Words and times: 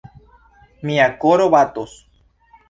Mia 0.89 1.05
koro 1.25 1.47
batos! 1.57 1.95